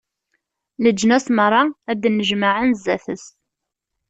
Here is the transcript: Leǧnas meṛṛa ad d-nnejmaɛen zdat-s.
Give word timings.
Leǧnas 0.83 1.25
meṛṛa 1.35 1.63
ad 1.91 1.97
d-nnejmaɛen 2.01 2.71
zdat-s. 2.79 3.25